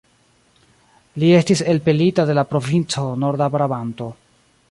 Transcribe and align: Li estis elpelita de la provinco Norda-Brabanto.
Li 1.23 1.29
estis 1.39 1.61
elpelita 1.75 2.25
de 2.31 2.37
la 2.39 2.45
provinco 2.55 3.05
Norda-Brabanto. 3.25 4.09